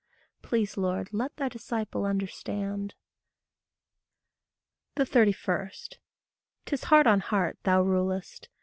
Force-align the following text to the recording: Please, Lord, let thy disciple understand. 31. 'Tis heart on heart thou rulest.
Please, 0.41 0.77
Lord, 0.77 1.09
let 1.13 1.35
thy 1.37 1.47
disciple 1.47 2.05
understand. 2.07 2.95
31. 4.95 5.69
'Tis 6.65 6.83
heart 6.85 7.05
on 7.05 7.19
heart 7.19 7.59
thou 7.61 7.83
rulest. 7.83 8.49